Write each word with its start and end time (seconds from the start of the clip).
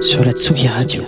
sur 0.00 0.24
la 0.24 0.32
Tsugi 0.32 0.68
Radio. 0.68 1.02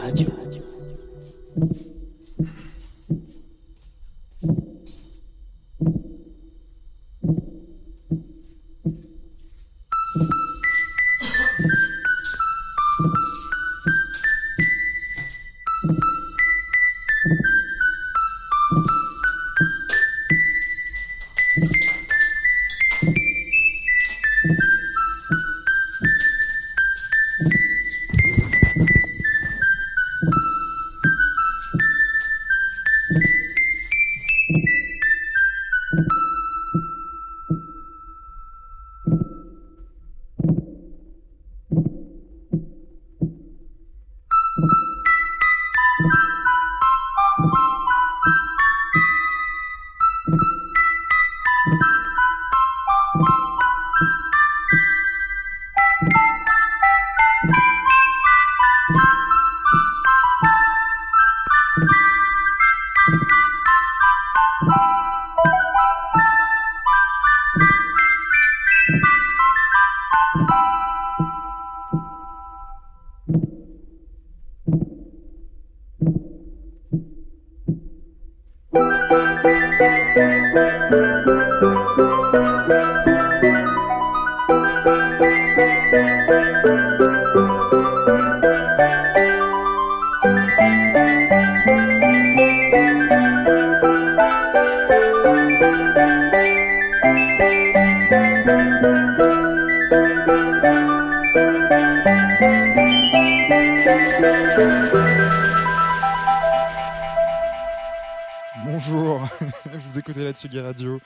Bonjour, 108.65 109.29
vous 109.65 109.99
écoutez 109.99 110.25
la 110.25 110.33
Tsugi 110.33 110.59
Radio. 110.61 111.01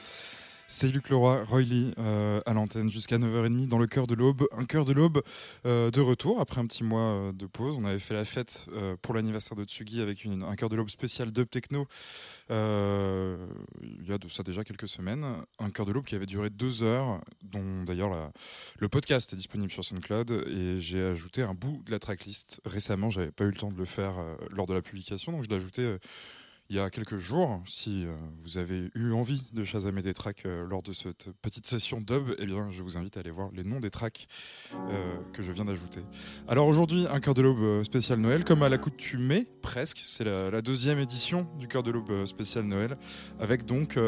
C'est 0.69 0.89
Luc 0.89 1.11
Leroy, 1.11 1.45
Roy 1.45 1.61
Lee, 1.63 1.93
euh, 1.99 2.41
à 2.47 2.55
l'antenne 2.55 2.89
jusqu'à 2.89 3.19
9h30 3.19 3.67
dans 3.69 3.77
le 3.79 3.87
cœur 3.87 4.07
de 4.07 4.15
l'aube. 4.15 4.45
Un 4.57 4.65
cœur 4.65 4.87
de 4.87 4.93
l'aube 4.95 5.23
euh, 5.67 5.91
de 5.91 6.01
retour 6.01 6.41
après 6.41 6.63
un 6.63 6.67
petit 6.67 6.83
mois 6.83 7.01
euh, 7.11 7.33
de 7.33 7.45
pause. 7.45 7.77
On 7.79 7.85
avait 7.85 7.99
fait 7.99 8.15
la 8.15 8.25
fête 8.25 8.69
pour 9.03 9.13
l'anniversaire 9.13 9.55
de 9.55 9.65
Tsugi 9.65 10.01
avec 10.01 10.25
une- 10.25 10.43
un 10.43 10.57
cœur 10.57 10.71
de 10.71 10.77
l'aube 10.77 10.89
spécial 10.89 11.31
dub 11.31 11.49
techno 11.51 11.87
il 12.51 14.05
y 14.07 14.13
a 14.13 14.19
de 14.19 14.29
ça 14.29 14.43
déjà 14.43 14.63
quelques 14.65 14.89
semaines. 14.89 15.25
Un 15.59 15.71
cœur 15.71 15.85
de 15.87 15.93
l'aube 15.93 16.05
qui 16.05 16.15
avait 16.15 16.27
duré 16.27 16.49
deux 16.51 16.83
heures, 16.83 17.21
dont 17.43 17.85
d'ailleurs 17.85 18.31
le 18.79 18.89
podcast 18.89 19.33
est 19.33 19.37
disponible 19.37 19.71
sur 19.73 19.85
SoundCloud 19.85 20.31
et 20.49 20.79
j'ai 20.81 21.03
ajouté 21.03 21.43
un 21.43 21.55
bout 21.55 21.83
de 21.87 21.91
la 21.91 21.99
tracklist 21.99 22.61
récemment. 22.67 23.09
J'avais 23.11 23.31
pas 23.31 23.45
eu 23.45 23.49
le 23.51 23.57
temps 23.57 23.71
de 23.71 23.79
le 23.79 23.85
faire 23.87 24.15
lors 24.51 24.67
de 24.67 24.75
la 24.75 24.83
publication, 24.83 25.33
donc 25.33 25.45
je 25.45 25.49
l'ai 25.49 25.57
ajouté 25.57 25.97
il 26.73 26.77
y 26.77 26.81
a 26.81 26.89
quelques 26.89 27.19
jours. 27.19 27.63
Si 27.67 28.07
euh, 28.07 28.15
vous 28.39 28.57
avez 28.57 28.91
eu 28.95 29.13
envie 29.13 29.43
de 29.53 29.63
chasamer 29.63 30.01
des 30.01 30.15
tracks 30.15 30.47
euh, 30.47 30.67
lors 30.67 30.83
de 30.83 30.95
cette 30.95 31.29
petite 31.43 31.67
session 31.67 32.01
dub, 32.01 32.35
eh 32.39 32.47
bien, 32.47 32.71
je 32.71 32.83
vous 32.83 32.97
invite 32.97 33.19
à 33.19 33.21
aller 33.21 33.31
voir 33.31 33.51
les 33.53 33.63
noms 33.63 33.79
des 33.79 33.91
tracks 33.91 34.27
euh, 34.75 35.15
que 35.35 35.43
je 35.43 35.53
viens 35.53 35.67
d'ajouter. 35.67 36.01
Alors 36.49 36.67
aujourd'hui, 36.67 37.07
un 37.11 37.21
cœur 37.21 37.35
de 37.35 37.43
l'aube 37.43 37.83
spécial 37.83 38.19
Noël, 38.21 38.43
comme 38.43 38.63
à 38.63 38.71
l'accoutumée, 38.71 39.47
presque. 39.61 39.99
C'est 40.03 40.25
la, 40.25 40.63
deuxième 40.63 40.99
édition 40.99 41.47
du 41.59 41.69
cœur 41.69 41.83
de 41.83 41.91
l'aube 41.91 42.25
spécial 42.25 42.65
Noël, 42.65 42.97
avec 43.39 43.67
donc 43.67 43.99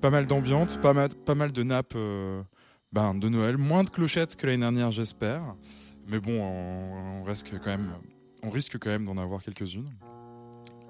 pas 0.00 0.08
mal 0.08 0.26
d'ambiance, 0.26 0.78
pas 0.78 0.94
mal, 0.94 1.52
de 1.52 1.62
nappes 1.62 1.98
ben, 2.92 3.14
de 3.14 3.28
Noël, 3.28 3.58
moins 3.58 3.84
de 3.84 3.90
clochettes 3.90 4.36
que 4.36 4.46
l'année 4.46 4.60
dernière, 4.60 4.90
j'espère. 4.90 5.42
Mais 6.06 6.18
bon, 6.18 6.40
on, 6.40 7.20
on 7.20 7.22
reste 7.24 7.50
quand 7.50 7.70
même, 7.70 7.90
on 8.42 8.48
risque 8.48 8.78
quand 8.78 8.88
même 8.90 9.04
d'en 9.04 9.18
avoir 9.18 9.42
quelques-unes. 9.42 9.90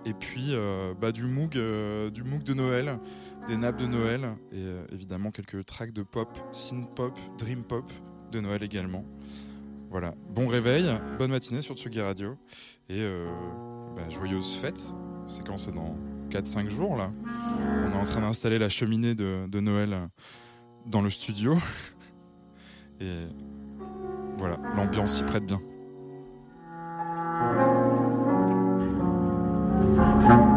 Et 0.04 0.14
puis 0.14 0.48
euh, 0.50 0.94
bah, 0.94 1.08
euh, 1.08 2.10
du 2.10 2.22
moog 2.22 2.42
de 2.42 2.54
Noël, 2.54 2.98
des 3.46 3.56
nappes 3.56 3.78
de 3.78 3.86
Noël 3.86 4.36
et 4.52 4.56
euh, 4.56 4.86
évidemment 4.92 5.30
quelques 5.30 5.64
tracks 5.66 5.92
de 5.92 6.02
pop, 6.02 6.28
synth 6.52 6.94
pop, 6.94 7.18
dream 7.36 7.62
pop 7.62 7.90
de 8.30 8.40
Noël 8.40 8.62
également. 8.62 9.04
Voilà, 9.90 10.14
bon 10.30 10.46
réveil, 10.46 10.86
bonne 11.18 11.30
matinée 11.30 11.62
sur 11.62 11.74
Tsugi 11.74 12.00
Radio 12.00 12.36
et 12.90 13.02
bah, 13.96 14.08
joyeuse 14.10 14.54
fête. 14.56 14.86
C'est 15.26 15.46
quand? 15.46 15.56
C'est 15.56 15.72
dans 15.72 15.96
4-5 16.30 16.68
jours 16.68 16.96
là. 16.96 17.10
On 17.86 17.92
est 17.92 17.96
en 17.96 18.04
train 18.04 18.20
d'installer 18.20 18.58
la 18.58 18.68
cheminée 18.68 19.14
de, 19.14 19.46
de 19.48 19.60
Noël 19.60 20.08
dans 20.86 21.00
le 21.00 21.08
studio 21.08 21.56
et 23.00 23.26
voilà, 24.36 24.58
l'ambiance 24.76 25.14
s'y 25.14 25.24
prête 25.24 25.44
bien. 25.44 25.60
Thank 29.96 30.42
you. 30.42 30.47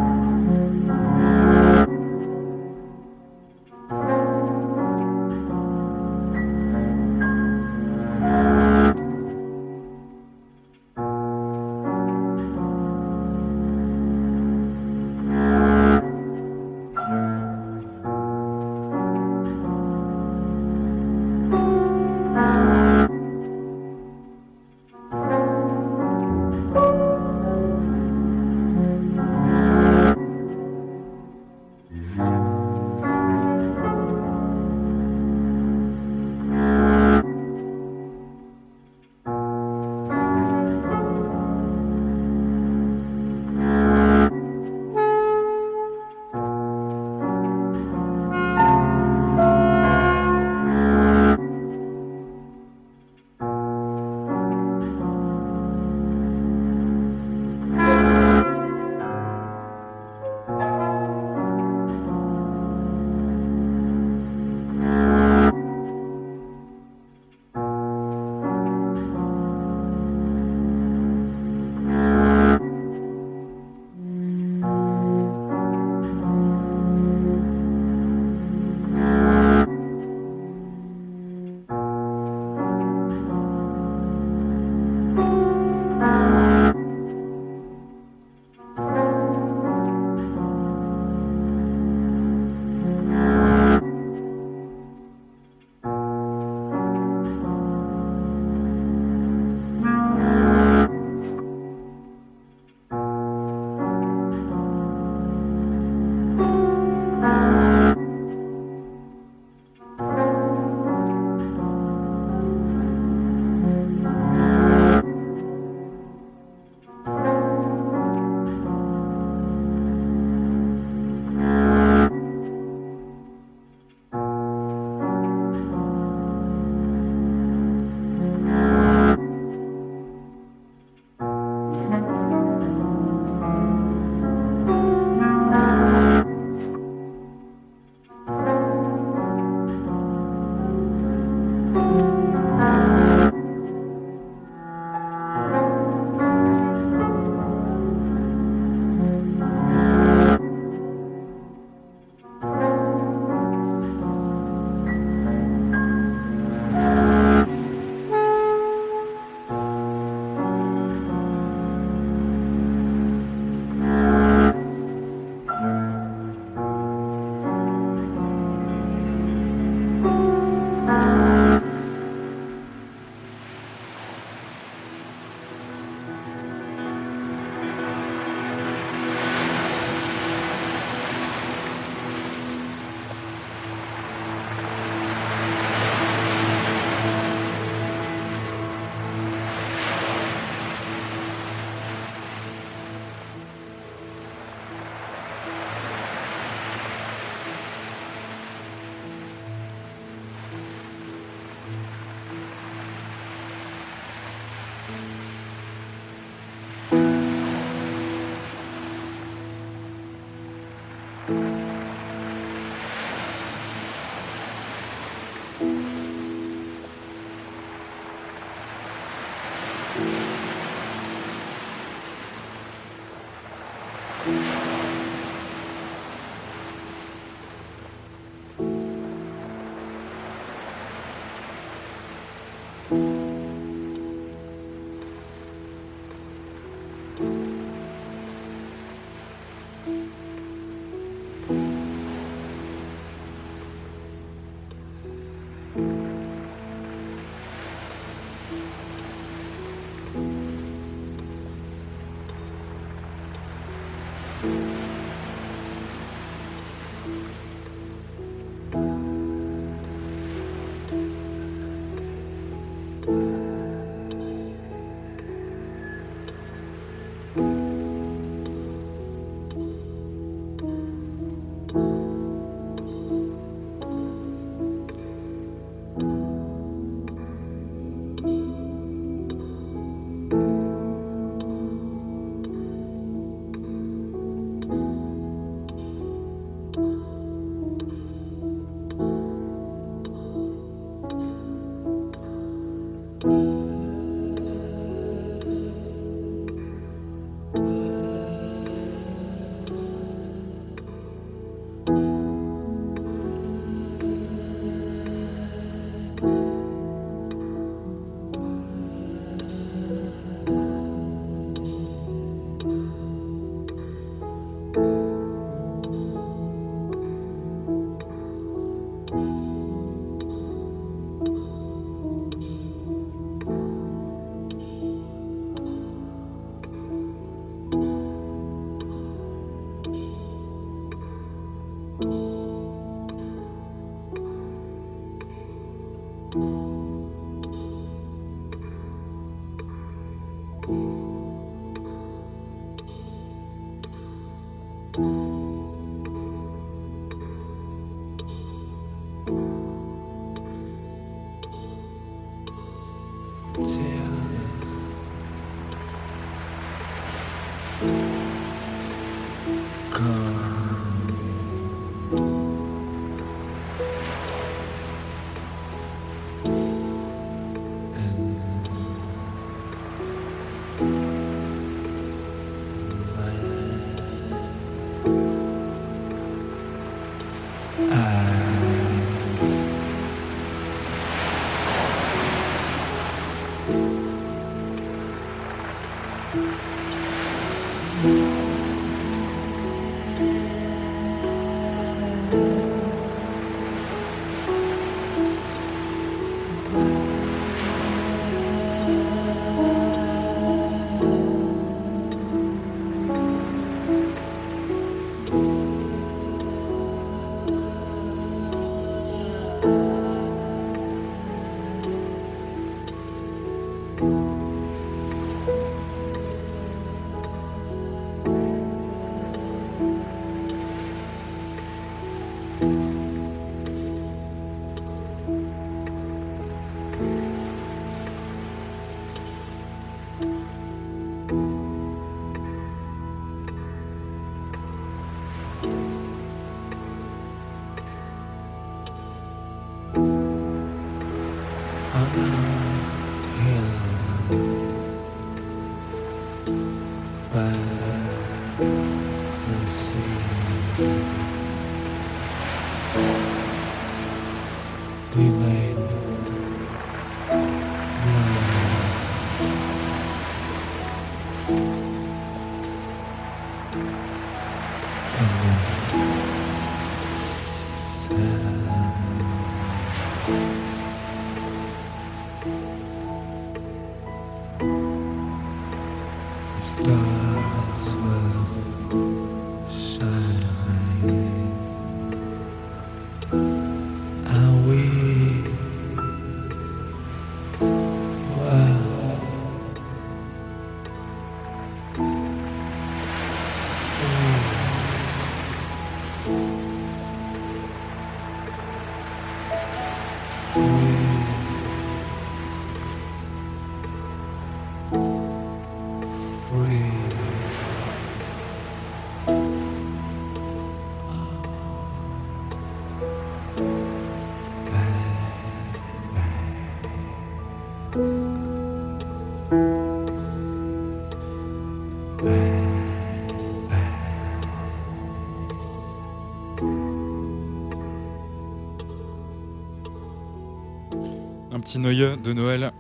Petit 531.71 532.21
de 532.21 532.33
Noël 532.33 532.73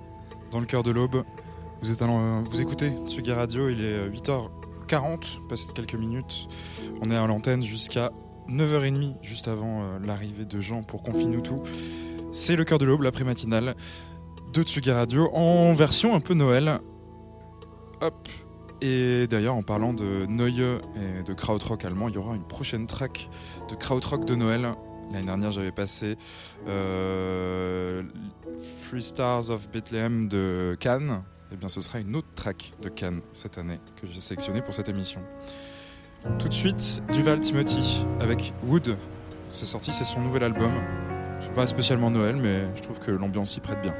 dans 0.51 0.59
le 0.59 0.65
cœur 0.65 0.83
de 0.83 0.91
l'aube. 0.91 1.23
Vous, 1.81 1.91
êtes 1.91 2.01
vous 2.01 2.59
écoutez 2.59 2.91
Tsugi 3.07 3.31
Radio, 3.31 3.69
il 3.69 3.85
est 3.85 4.09
8h40, 4.09 5.47
passé 5.47 5.67
de 5.67 5.71
quelques 5.71 5.95
minutes. 5.95 6.49
On 7.01 7.09
est 7.09 7.15
à 7.15 7.25
l'antenne 7.25 7.63
jusqu'à 7.63 8.11
9h30, 8.49 9.15
juste 9.21 9.47
avant 9.47 9.83
euh, 9.83 9.99
l'arrivée 10.05 10.43
de 10.43 10.59
Jean 10.59 10.83
pour 10.83 11.03
Confine-nous 11.03 11.39
tout. 11.39 11.61
C'est 12.33 12.57
le 12.57 12.65
cœur 12.65 12.79
de 12.79 12.85
l'aube, 12.85 13.03
l'après-matinale 13.03 13.75
de 14.51 14.61
Tsugi 14.61 14.91
Radio, 14.91 15.29
en 15.33 15.71
version 15.71 16.13
un 16.13 16.19
peu 16.19 16.33
Noël. 16.33 16.81
Hop 18.01 18.27
Et 18.81 19.25
d'ailleurs, 19.27 19.55
en 19.55 19.63
parlant 19.63 19.93
de 19.93 20.25
Neue 20.27 20.81
et 20.97 21.23
de 21.23 21.33
krautrock 21.33 21.85
allemand, 21.85 22.09
il 22.09 22.15
y 22.15 22.17
aura 22.17 22.35
une 22.35 22.43
prochaine 22.47 22.87
track 22.87 23.29
de 23.69 23.75
krautrock 23.75 24.25
de 24.25 24.35
Noël 24.35 24.73
L'année 25.11 25.25
dernière, 25.25 25.51
j'avais 25.51 25.71
passé 25.71 26.17
euh, 26.67 28.01
Three 28.87 29.03
Stars 29.03 29.49
of 29.49 29.69
Bethlehem 29.69 30.27
de 30.27 30.77
Cannes. 30.79 31.23
Et 31.49 31.55
eh 31.55 31.57
bien, 31.57 31.67
ce 31.67 31.81
sera 31.81 31.99
une 31.99 32.15
autre 32.15 32.29
track 32.33 32.71
de 32.81 32.87
Cannes 32.87 33.21
cette 33.33 33.57
année 33.57 33.79
que 33.99 34.07
j'ai 34.07 34.21
sélectionnée 34.21 34.61
pour 34.61 34.73
cette 34.73 34.87
émission. 34.87 35.19
Tout 36.39 36.47
de 36.47 36.53
suite, 36.53 37.03
Duval 37.11 37.41
Timothy 37.41 38.05
avec 38.21 38.53
Wood. 38.65 38.95
C'est 39.49 39.65
sorti, 39.65 39.91
c'est 39.91 40.05
son 40.05 40.21
nouvel 40.21 40.43
album. 40.43 40.71
C'est 41.41 41.53
pas 41.53 41.67
spécialement 41.67 42.09
Noël, 42.09 42.37
mais 42.37 42.73
je 42.75 42.81
trouve 42.81 42.99
que 42.99 43.11
l'ambiance 43.11 43.57
y 43.57 43.59
prête 43.59 43.81
bien. 43.81 43.95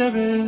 Step 0.00 0.39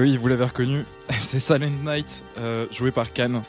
oui, 0.00 0.16
vous 0.16 0.28
l'avez 0.28 0.44
reconnu, 0.44 0.84
c'est 1.18 1.38
Silent 1.38 1.70
Night, 1.84 2.24
euh, 2.38 2.66
joué 2.70 2.90
par 2.90 3.12
Cannes. 3.12 3.42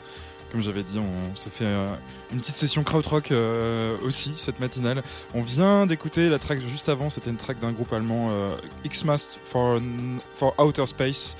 Comme 0.50 0.60
j'avais 0.60 0.82
dit, 0.82 0.98
on 0.98 1.34
s'est 1.34 1.48
fait 1.48 1.64
euh, 1.64 1.88
une 2.30 2.40
petite 2.40 2.56
session 2.56 2.82
krautrock 2.82 3.30
euh, 3.30 3.96
aussi 4.02 4.34
cette 4.36 4.60
matinale. 4.60 5.02
On 5.32 5.40
vient 5.40 5.86
d'écouter 5.86 6.28
la 6.28 6.38
track 6.38 6.60
juste 6.60 6.90
avant, 6.90 7.08
c'était 7.08 7.30
une 7.30 7.38
track 7.38 7.58
d'un 7.58 7.72
groupe 7.72 7.90
allemand, 7.94 8.30
X-Mast 8.84 9.40
for, 9.42 9.80
Outer 10.58 10.84
Space. 10.84 11.36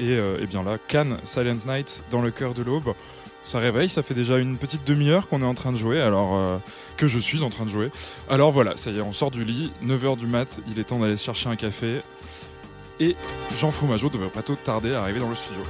Et, 0.00 0.18
bien 0.48 0.64
là, 0.64 0.78
Cannes, 0.88 1.18
Silent 1.22 1.58
Night, 1.64 2.02
dans 2.10 2.22
le 2.22 2.32
cœur 2.32 2.54
de 2.54 2.64
l'aube. 2.64 2.92
Ça 3.44 3.60
réveille, 3.60 3.88
ça 3.88 4.02
fait 4.02 4.14
déjà 4.14 4.38
une 4.38 4.58
petite 4.58 4.84
demi-heure 4.84 5.28
qu'on 5.28 5.42
est 5.42 5.46
en 5.46 5.54
train 5.54 5.70
de 5.70 5.76
jouer, 5.76 6.00
alors 6.00 6.60
que 6.96 7.06
je 7.06 7.20
suis 7.20 7.44
en 7.44 7.50
train 7.50 7.66
de 7.66 7.70
jouer. 7.70 7.92
Alors 8.28 8.50
voilà, 8.50 8.76
ça 8.76 8.90
y 8.90 8.98
est, 8.98 9.00
on 9.00 9.12
sort 9.12 9.30
du 9.30 9.44
lit, 9.44 9.72
9h 9.84 10.18
du 10.18 10.26
mat, 10.26 10.60
il 10.66 10.80
est 10.80 10.84
temps 10.84 10.98
d'aller 10.98 11.16
chercher 11.16 11.48
un 11.48 11.56
café. 11.56 12.00
Et 13.00 13.16
Jean 13.54 13.70
Fromageau 13.70 14.08
devrait 14.08 14.28
pas 14.28 14.42
trop 14.42 14.56
tarder 14.56 14.94
à 14.94 15.02
arriver 15.02 15.20
dans 15.20 15.28
le 15.28 15.34
studio. 15.34 15.62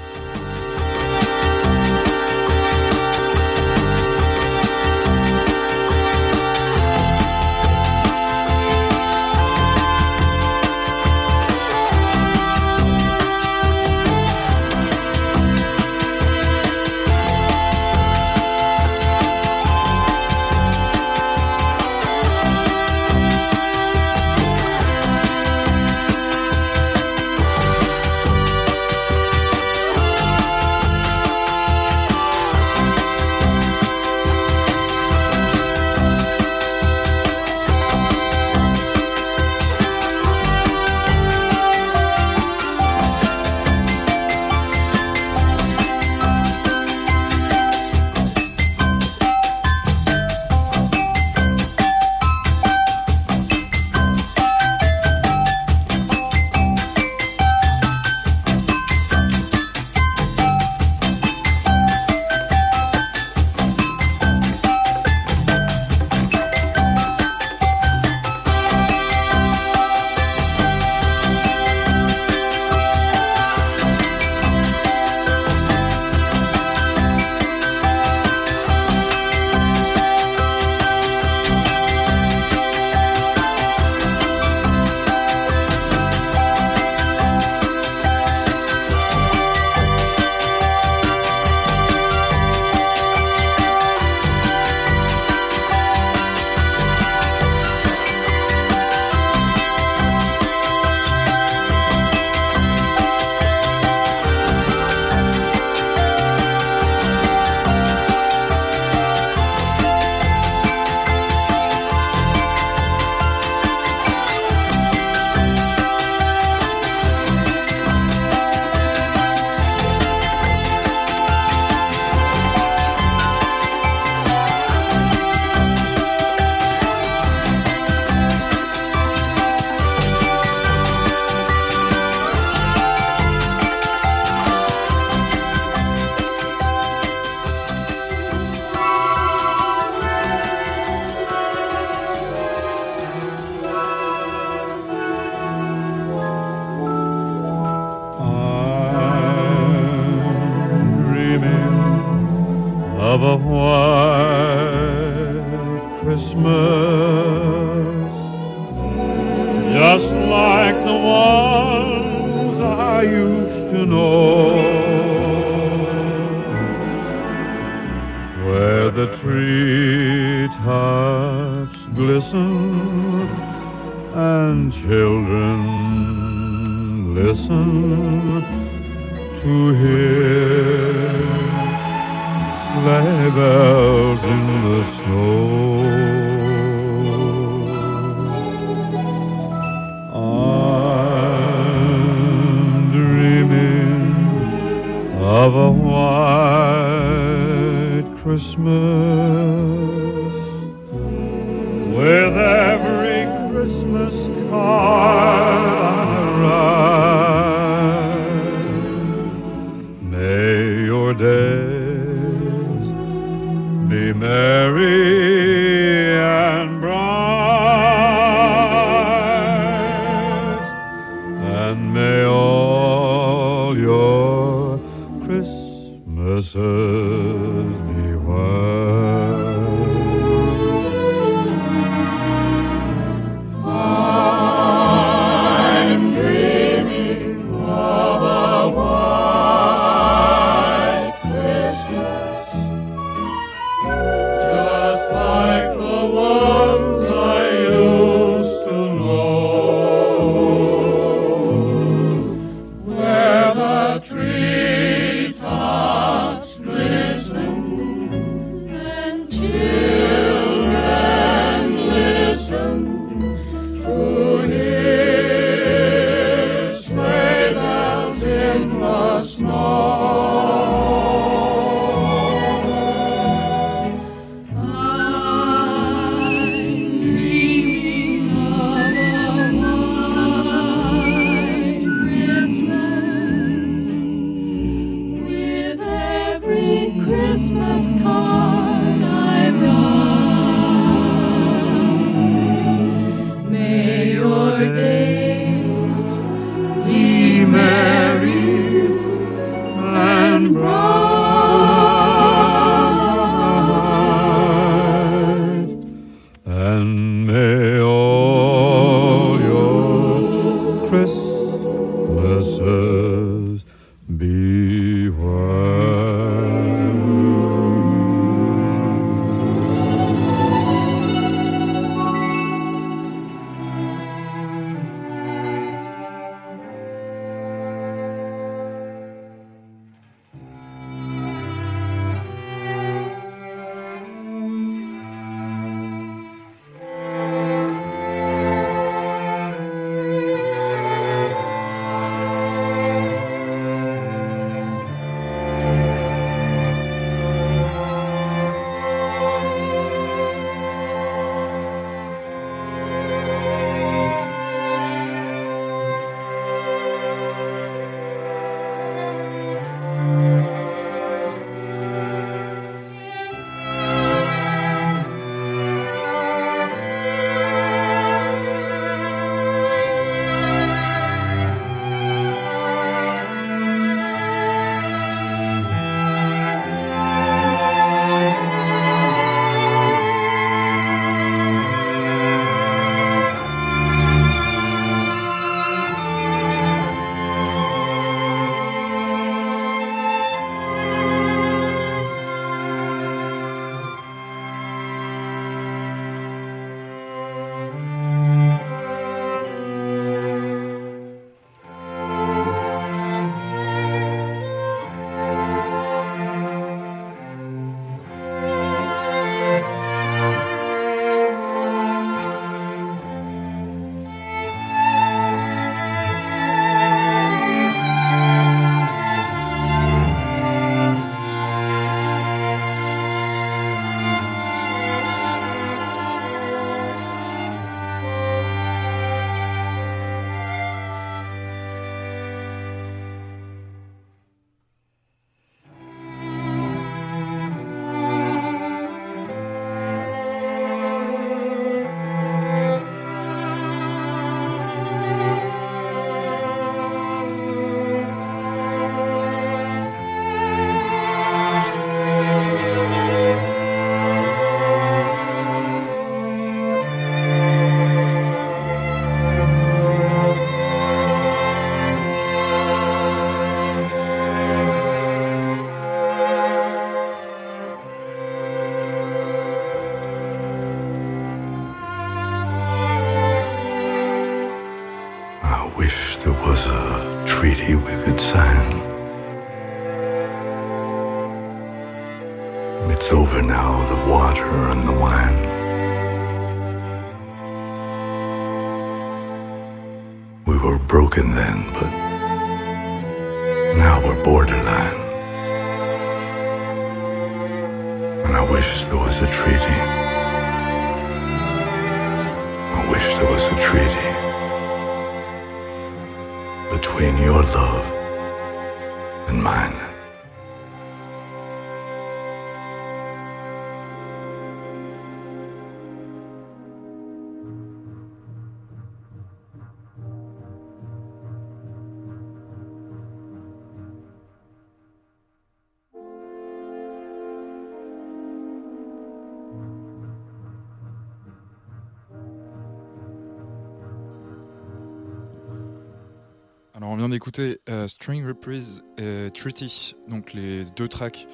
Vient 537.07 537.15
d'écouter 537.15 537.61
euh, 537.69 537.87
String 537.87 538.27
Reprise 538.27 538.83
et 538.99 539.31
Treaty, 539.31 539.95
donc 540.09 540.33
les 540.33 540.65
deux 540.77 540.89
tracks 540.89 541.29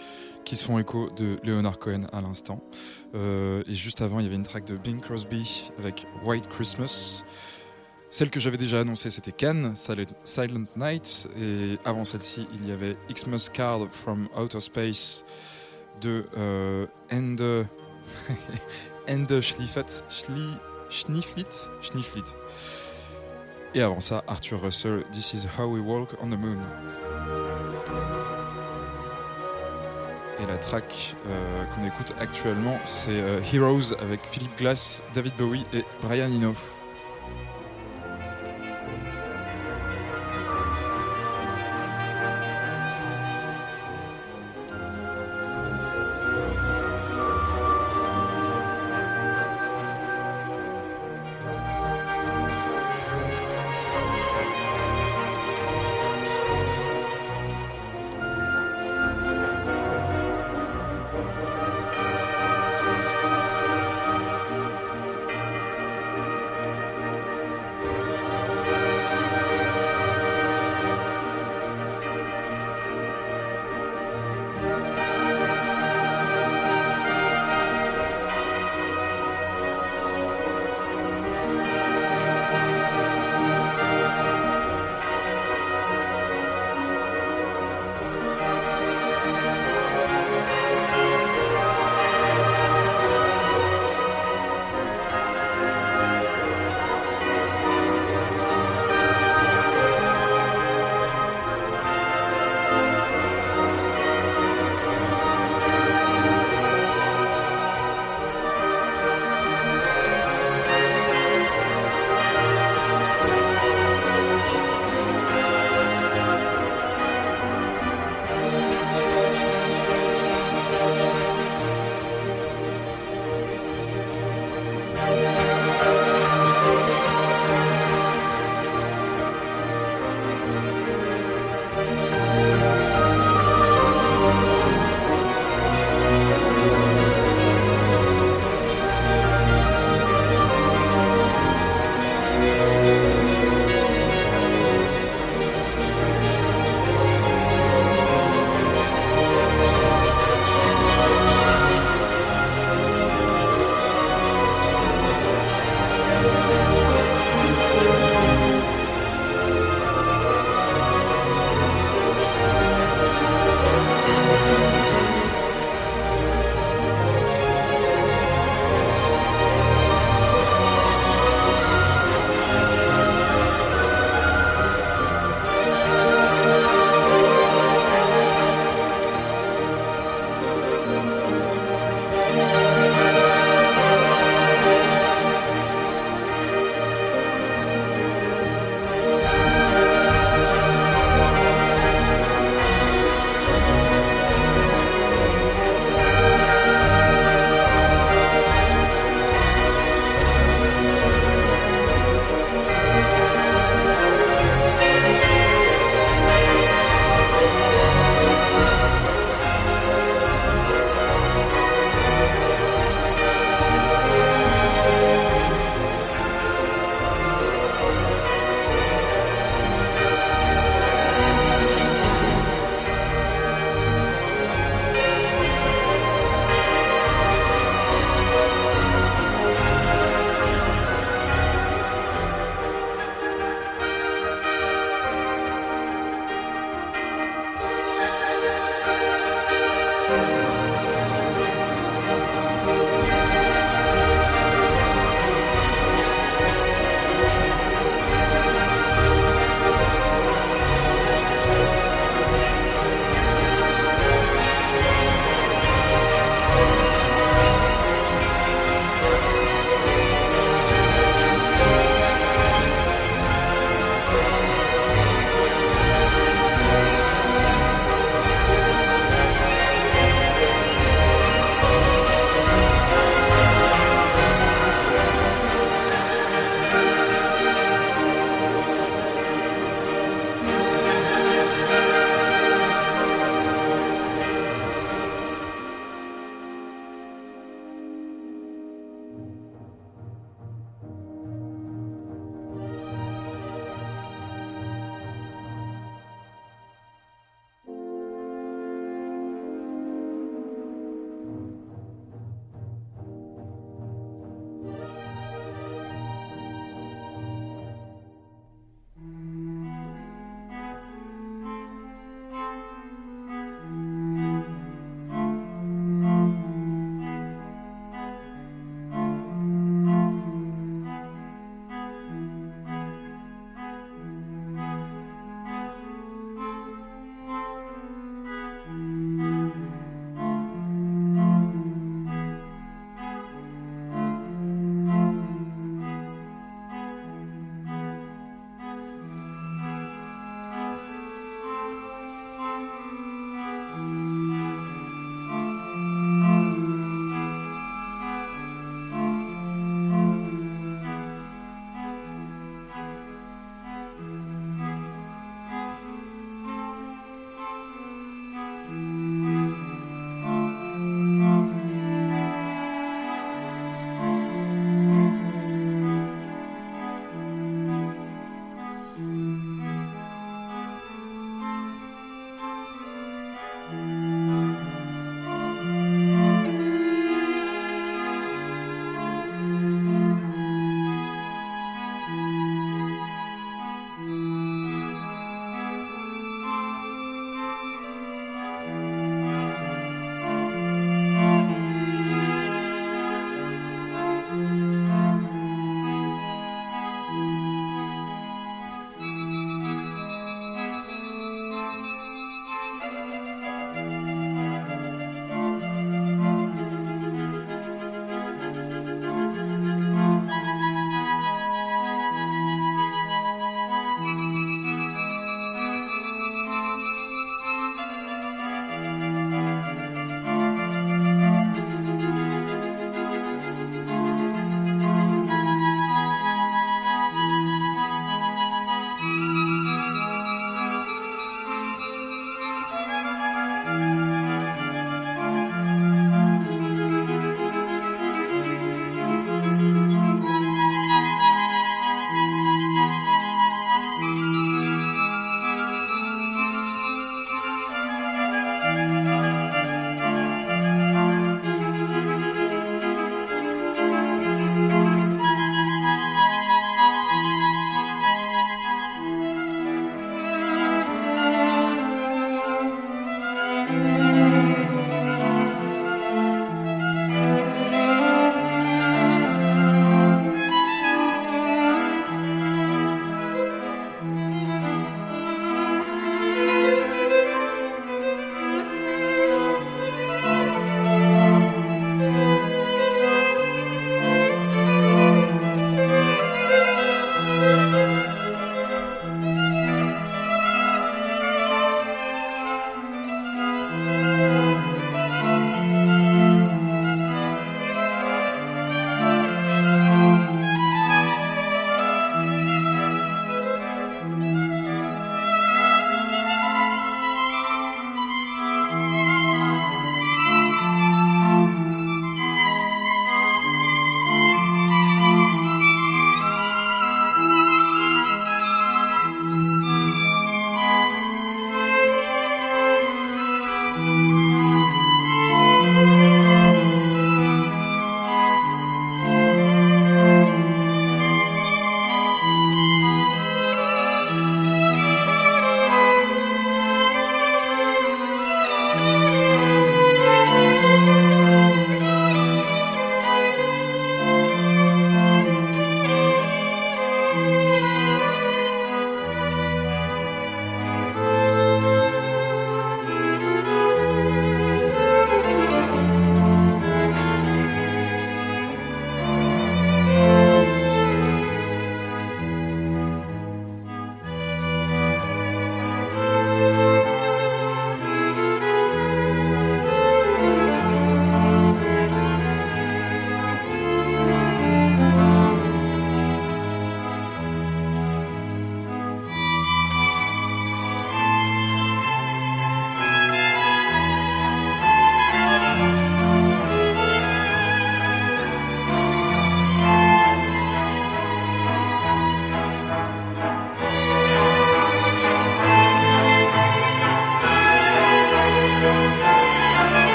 qui 0.44 0.54
se 0.56 0.64
font 0.66 0.78
écho 0.78 1.08
de 1.10 1.38
Leonard 1.44 1.78
Cohen 1.78 2.08
à 2.12 2.20
l'instant. 2.20 2.62
Euh, 3.14 3.62
et 3.66 3.72
juste 3.72 4.02
avant, 4.02 4.20
il 4.20 4.24
y 4.24 4.26
avait 4.26 4.36
une 4.36 4.42
track 4.42 4.64
de 4.66 4.76
Bing 4.76 5.00
Crosby 5.00 5.70
avec 5.78 6.06
White 6.24 6.48
Christmas. 6.48 7.24
Celle 8.10 8.28
que 8.28 8.38
j'avais 8.38 8.58
déjà 8.58 8.80
annoncée, 8.80 9.08
c'était 9.08 9.32
Cannes, 9.32 9.72
Silent 9.74 10.66
Night. 10.76 11.28
Et 11.38 11.78
avant 11.86 12.04
celle-ci, 12.04 12.46
il 12.52 12.68
y 12.68 12.72
avait 12.72 12.96
Xmas 13.10 13.48
Card 13.50 13.88
from 13.90 14.28
Outer 14.36 14.60
Space 14.60 15.24
de 16.02 16.26
euh, 16.36 16.86
Ende, 17.10 17.66
Ende 19.08 19.40
Schlieffert, 19.40 20.04
Schli, 20.10 20.48
Schnieflit, 20.90 21.46
Schnieflit. 21.80 22.34
Et 23.74 23.80
avant 23.80 24.00
ça, 24.00 24.22
Arthur 24.26 24.60
Russell, 24.60 25.02
This 25.12 25.32
is 25.32 25.46
How 25.58 25.66
We 25.66 25.82
Walk 25.82 26.10
on 26.20 26.26
the 26.26 26.38
Moon. 26.38 26.58
Et 30.38 30.46
la 30.46 30.58
track 30.58 31.16
euh, 31.26 31.64
qu'on 31.74 31.86
écoute 31.86 32.12
actuellement, 32.18 32.78
c'est 32.84 33.12
euh, 33.12 33.40
Heroes 33.52 33.94
avec 33.98 34.26
Philippe 34.26 34.58
Glass, 34.58 35.02
David 35.14 35.32
Bowie 35.38 35.64
et 35.72 35.84
Brian 36.02 36.26
Eno. 36.26 36.54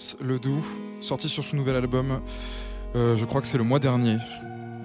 Lawrence 0.00 0.16
Ledoux, 0.22 0.64
sortie 1.02 1.28
sur 1.28 1.44
son 1.44 1.56
nouvel 1.56 1.76
album. 1.76 2.20
euh, 2.96 3.16
je 3.16 3.24
crois 3.26 3.42
que 3.42 3.46
c'est 3.46 3.58
le 3.58 3.64
mois 3.64 3.78
dernier. 3.78 4.16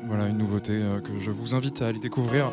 Voilà, 0.07 0.28
une 0.28 0.38
nouveauté 0.38 0.74
euh, 0.74 0.99
que 0.99 1.18
je 1.18 1.32
vous 1.32 1.55
invite 1.55 1.82
à 1.82 1.88
aller 1.88 1.99
découvrir. 1.99 2.51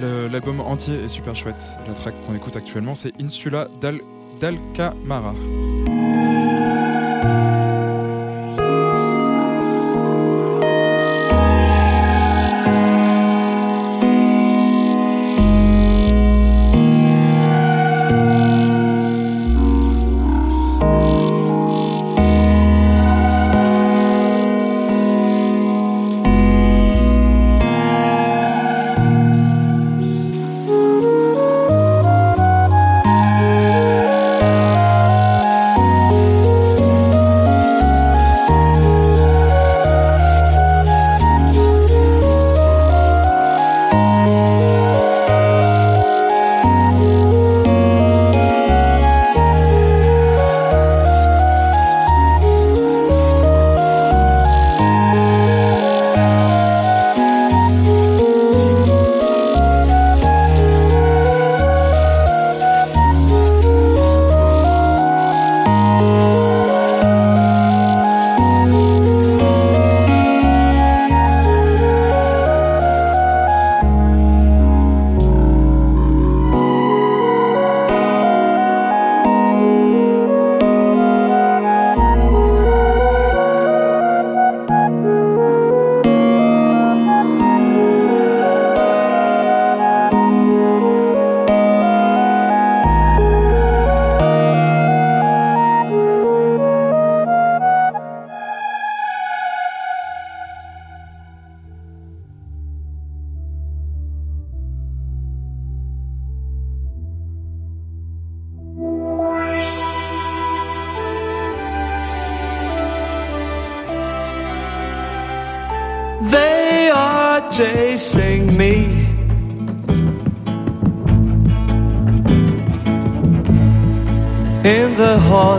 Le- 0.00 0.26
L'album 0.26 0.60
entier 0.60 0.94
est 1.04 1.08
super 1.08 1.36
chouette. 1.36 1.62
La 1.86 1.94
track 1.94 2.14
qu'on 2.26 2.34
écoute 2.34 2.56
actuellement, 2.56 2.96
c'est 2.96 3.12
Insula 3.22 3.68
d'Al 3.80 4.00
d'Alcamara. 4.40 5.34
They 5.34 5.83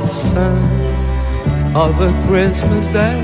sun 0.08 0.58
of 1.76 2.00
a 2.00 2.12
Christmas 2.28 2.88
day. 2.88 3.22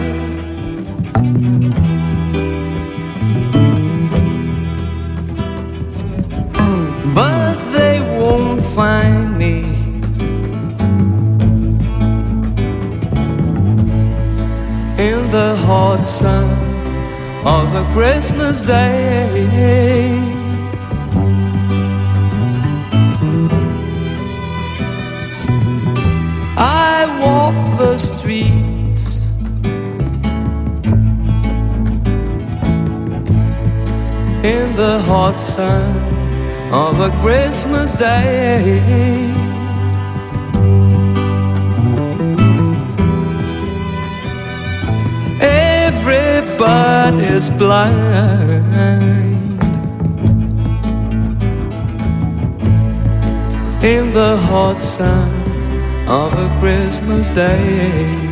But 7.15 7.57
they 7.71 7.99
won't 8.17 8.61
find 8.75 9.38
me. 9.38 9.63
In 15.09 15.32
the 15.32 15.55
hot 15.65 16.03
sun 16.03 16.49
of 17.45 17.73
a 17.75 17.84
Christmas 17.93 18.63
day. 18.63 19.91
Sun 35.42 35.96
of 36.72 37.00
a 37.00 37.10
Christmas 37.22 37.94
day. 37.94 38.80
Everybody's 45.42 47.50
blind 47.50 48.62
in 53.84 54.14
the 54.14 54.38
hot 54.38 54.82
sun 54.82 55.32
of 56.08 56.34
a 56.34 56.60
Christmas 56.60 57.30
day. 57.30 58.30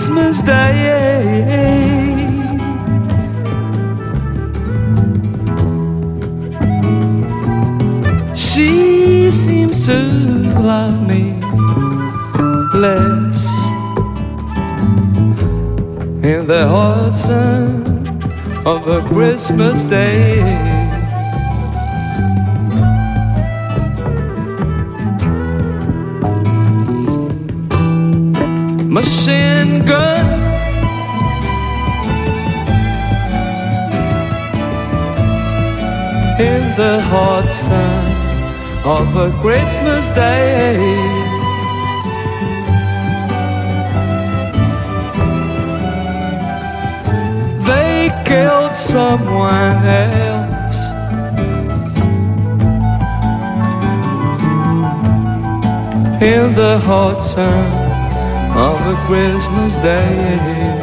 Christmas 0.00 0.40
day. 0.40 1.92
She 8.34 9.30
seems 9.30 9.84
to 9.84 9.98
love 10.58 11.06
me 11.06 11.34
less 12.72 13.44
in 16.24 16.46
the 16.46 17.12
sun 17.12 18.22
of 18.64 18.88
a 18.88 19.06
Christmas 19.06 19.84
day. 19.84 20.69
Machine 28.90 29.84
gun. 29.84 30.26
In 36.40 36.62
the 36.74 37.00
hot 37.12 37.48
sun 37.48 38.04
of 38.84 39.14
a 39.14 39.30
Christmas 39.40 40.08
day. 40.10 40.74
they 47.62 48.10
killed 48.24 48.74
someone 48.74 49.76
else. 50.02 50.80
In 56.20 56.54
the 56.56 56.80
hot 56.84 57.18
sun 57.18 57.79
of 58.56 58.80
a 58.86 58.96
Christmas 59.06 59.76
day. 59.76 60.79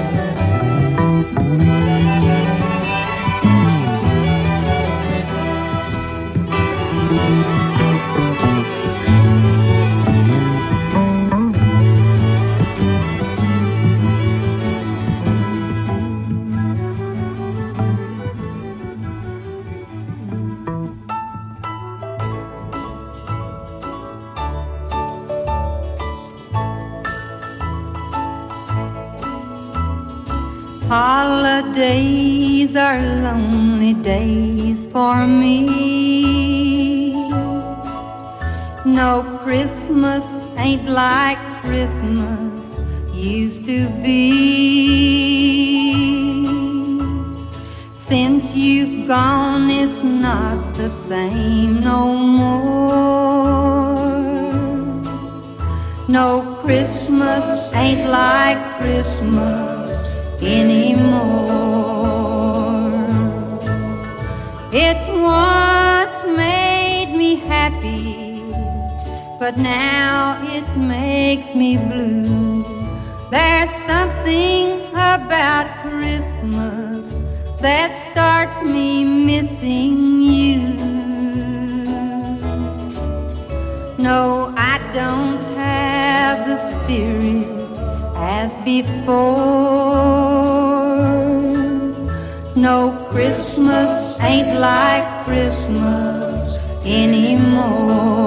Christmas 93.77 94.19
ain't 94.21 94.59
like 94.59 95.07
Christmas 95.25 96.57
anymore. 96.83 98.17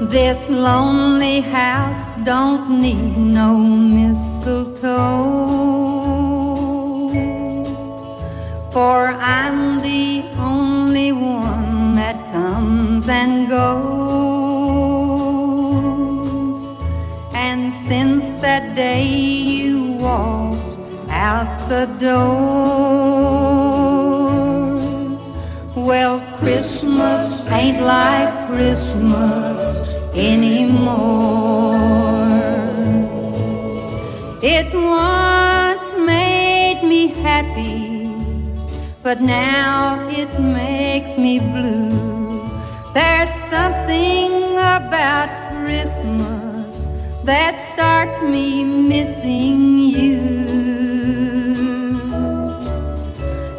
This 0.00 0.48
lonely 0.48 1.40
house 1.40 2.08
don't 2.24 2.80
need 2.80 3.18
no 3.18 3.58
mistletoe. 3.58 4.86
For 8.72 9.08
I'm 9.08 9.80
the 9.80 10.24
only 10.38 11.12
one 11.12 11.55
comes 13.06 13.08
and 13.08 13.48
goes. 13.48 13.86
And 17.34 17.72
since 17.88 18.24
that 18.42 18.74
day 18.74 19.04
you 19.04 19.92
walked 19.92 20.62
out 21.10 21.68
the 21.68 21.86
door, 22.00 22.66
well, 25.74 26.20
Christmas 26.38 27.46
ain't 27.48 27.82
like 27.82 28.48
Christmas 28.48 29.82
anymore. 30.14 31.76
It 34.42 34.72
once 34.74 35.96
made 36.06 36.82
me 36.82 37.08
happy, 37.08 38.08
but 39.02 39.20
now 39.20 40.08
it 40.08 40.40
makes 40.40 41.16
me 41.18 41.38
blue. 41.38 42.15
There's 42.96 43.34
something 43.50 44.54
about 44.54 45.28
Christmas 45.60 46.88
that 47.24 47.54
starts 47.74 48.22
me 48.22 48.64
missing 48.64 49.78
you. 49.78 50.22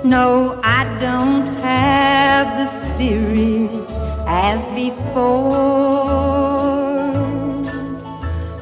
No, 0.03 0.59
I 0.63 0.85
don't 0.99 1.45
have 1.61 2.47
the 2.57 2.67
spirit 2.79 3.69
as 4.25 4.65
before. 4.73 5.21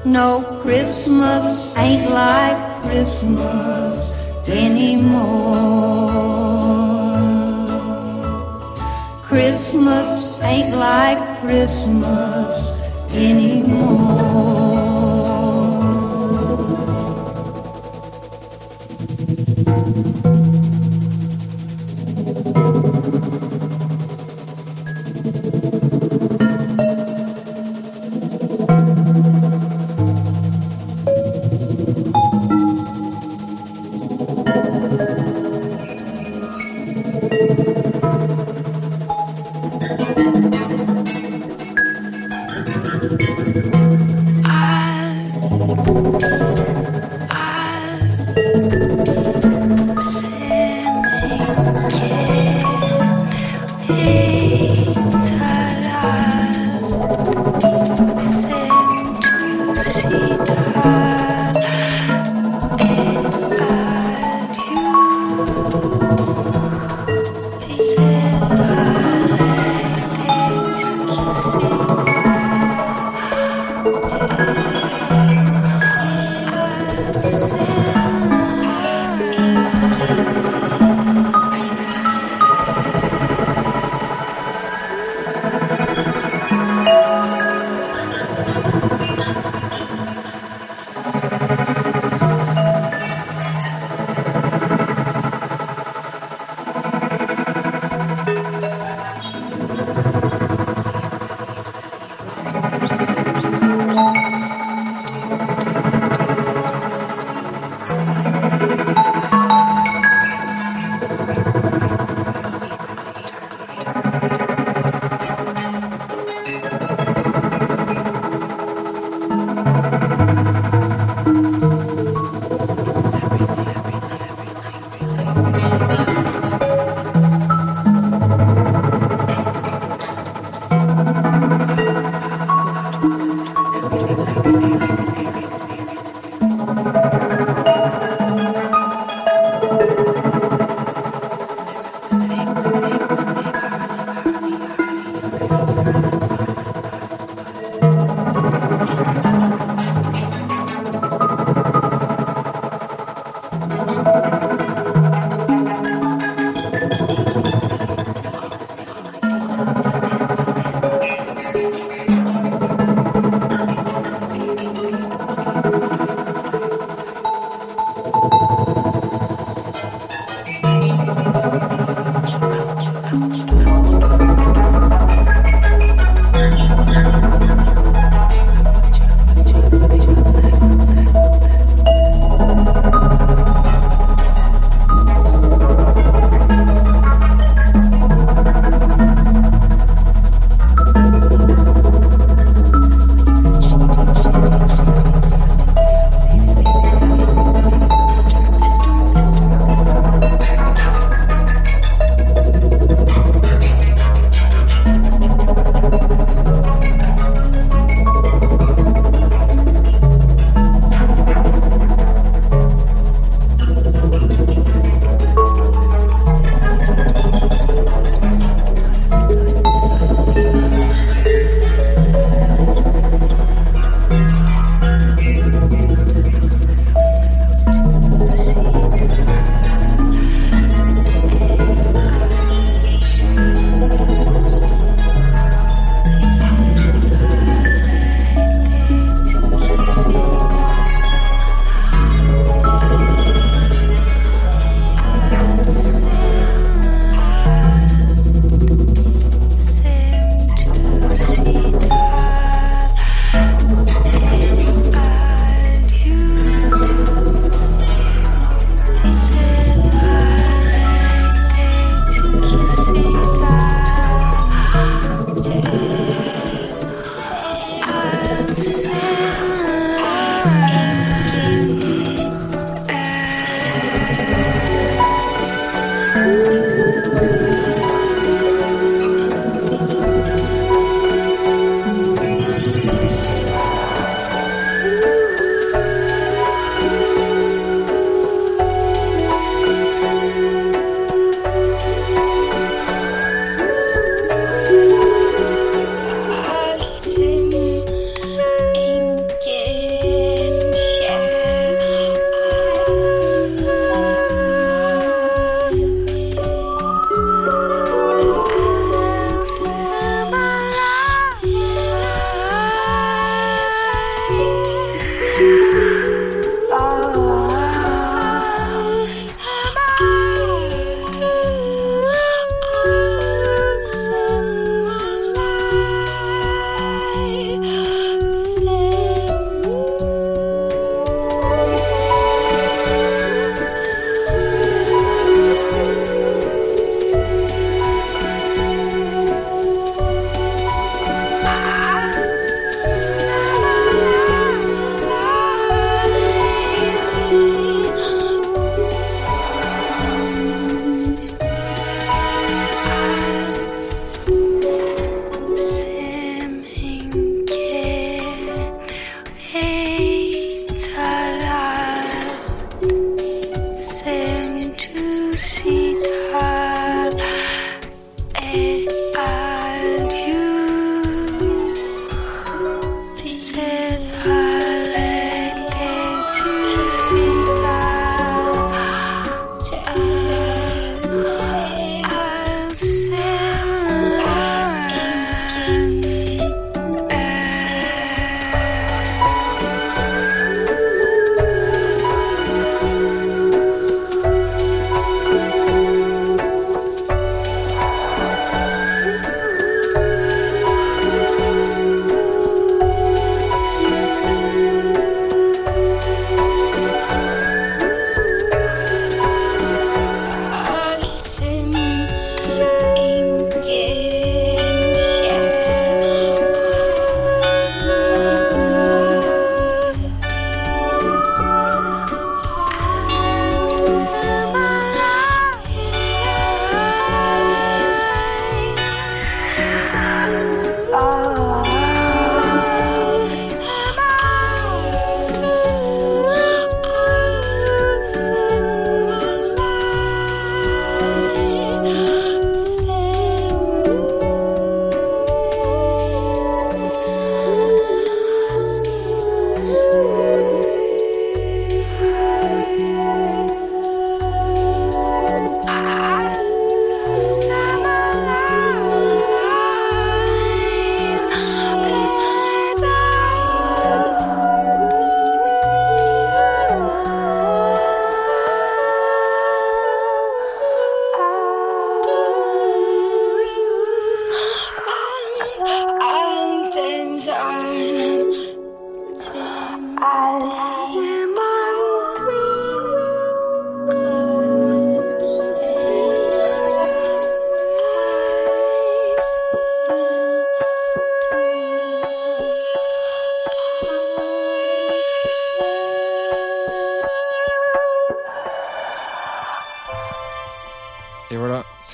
No, 0.03 0.59
Christmas 0.61 1.73
ain't 1.77 2.11
like 2.11 2.81
Christmas 2.81 4.13
anymore. 4.45 5.55
Christmas 9.23 10.24
ain't 10.41 10.75
like 10.75 11.41
Christmas 11.41 12.77
anymore. 13.11 14.64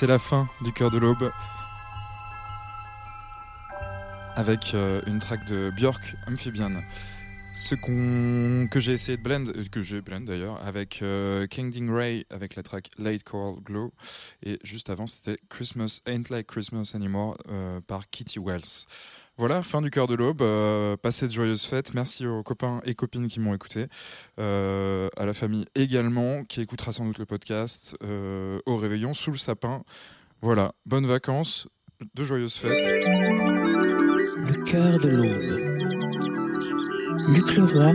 C'est 0.02 0.08
la 0.08 0.18
fin 0.18 0.48
du 0.62 0.72
cœur 0.72 0.90
de 0.90 0.98
l'aube. 0.98 1.30
Avec 4.34 4.74
euh, 4.74 5.00
une 5.06 5.20
track 5.20 5.44
de 5.44 5.70
Björk 5.76 6.16
Amphibian. 6.26 6.72
Ce 7.54 7.74
que 7.74 8.80
j'ai 8.80 8.92
essayé 8.92 9.18
de 9.18 9.22
blend, 9.22 9.46
euh, 9.46 9.64
que 9.70 9.82
j'ai 9.82 10.00
blend 10.00 10.22
d'ailleurs, 10.22 10.60
avec 10.66 11.02
euh, 11.02 11.46
King 11.46 11.70
Ding 11.70 11.88
Ray, 11.88 12.26
avec 12.30 12.56
la 12.56 12.62
track 12.62 12.88
Late 12.98 13.22
Coral 13.24 13.60
Glow. 13.62 13.92
Et 14.42 14.58
juste 14.64 14.88
avant, 14.88 15.06
c'était 15.06 15.36
Christmas 15.50 16.00
Ain't 16.06 16.30
Like 16.30 16.46
Christmas 16.46 16.92
Anymore 16.94 17.36
euh, 17.48 17.80
par 17.82 18.08
Kitty 18.08 18.38
Wells. 18.38 18.86
Voilà, 19.38 19.62
fin 19.62 19.80
du 19.80 19.90
cœur 19.90 20.06
de 20.06 20.14
l'aube. 20.14 20.42
Euh, 20.42 20.96
passez 20.96 21.26
de 21.26 21.32
joyeuses 21.32 21.64
fêtes. 21.64 21.94
Merci 21.94 22.26
aux 22.26 22.42
copains 22.42 22.80
et 22.84 22.94
copines 22.94 23.26
qui 23.26 23.40
m'ont 23.40 23.54
écouté. 23.54 23.86
Euh, 24.38 25.08
à 25.16 25.24
la 25.26 25.34
famille 25.34 25.64
également, 25.74 26.44
qui 26.44 26.60
écoutera 26.60 26.92
sans 26.92 27.06
doute 27.06 27.18
le 27.18 27.26
podcast. 27.26 27.96
euh, 28.04 28.58
au 28.66 28.76
réveillon, 28.76 29.14
sous 29.14 29.30
le 29.30 29.38
sapin. 29.38 29.82
Voilà, 30.42 30.72
bonnes 30.86 31.06
vacances, 31.06 31.66
de 32.14 32.24
joyeuses 32.24 32.56
fêtes. 32.56 32.70
Le 34.44 34.64
cœur 34.64 34.98
de 34.98 35.08
l'aube. 35.08 35.58
Luc 37.28 37.56
Leroy. 37.56 37.92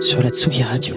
Sur 0.00 0.22
la 0.22 0.30
Tsugi 0.30 0.62
Radio. 0.62 0.96